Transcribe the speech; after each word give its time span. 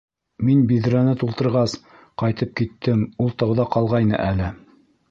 -Мин 0.45 0.63
биҙрәне 0.71 1.13
тултырғас 1.25 1.77
ҡайтып 2.23 2.59
киттем, 2.63 3.07
ул 3.27 3.35
тауҙа 3.45 3.71
ҡалғайны 3.79 4.27
әле. 4.31 4.55